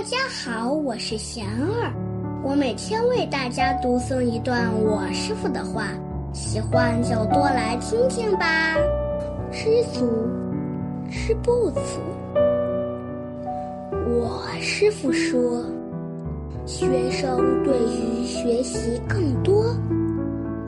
[0.00, 1.92] 大家好，我是贤儿，
[2.42, 5.88] 我每天为大家读诵一段我师傅的话，
[6.32, 8.74] 喜欢就多来听听吧。
[9.52, 10.08] 知足，
[11.10, 12.00] 知不足。
[14.08, 15.62] 我师傅说，
[16.64, 19.66] 学生对于学习更多、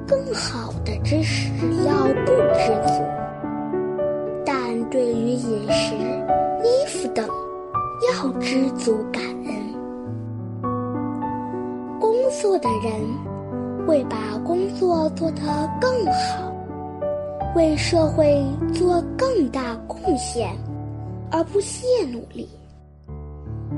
[0.06, 1.48] 更好的知识
[1.86, 2.70] 要不知
[8.22, 9.52] 要知足感恩，
[11.98, 12.92] 工作的人
[13.88, 15.40] 为把工作做得
[15.80, 16.52] 更好，
[17.56, 18.40] 为社会
[18.72, 20.56] 做更大贡献
[21.32, 22.48] 而不懈努力，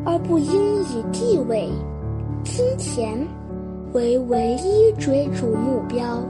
[0.04, 1.66] 而不应以地位、
[2.42, 3.26] 金钱
[3.94, 6.22] 为唯一追逐目标。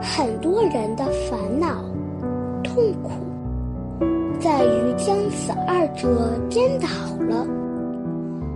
[0.00, 1.84] 很多人的烦恼、
[2.64, 3.10] 痛苦。
[4.40, 6.86] 在于将此二者颠倒
[7.28, 7.44] 了，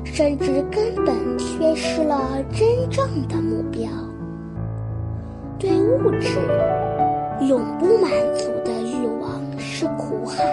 [0.04, 3.82] 甚至根本缺失了真正的目标。
[5.58, 6.38] 对物质
[7.48, 10.44] 永不满足的欲望是苦海。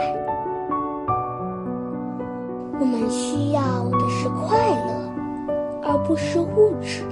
[2.80, 5.12] 我们需要的是快乐，
[5.84, 7.04] 而不是物质。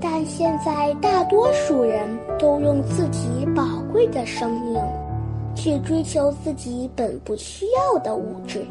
[0.00, 3.62] 但现在大多数人都用自己宝
[3.92, 4.80] 贵的生命。
[5.58, 8.64] 去追求自己本不需要的物质，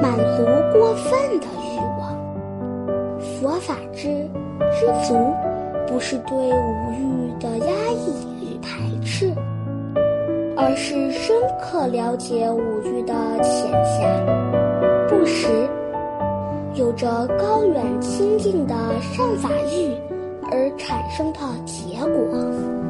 [0.00, 3.20] 满足过分的欲望。
[3.20, 4.08] 佛法之
[4.72, 5.14] 知足，
[5.86, 9.30] 不是对五欲的压抑与排斥，
[10.56, 14.08] 而是深刻了解五欲的浅狭，
[15.10, 15.46] 不识
[16.74, 19.94] 有着高远清净的善法欲
[20.50, 22.89] 而产生的结果。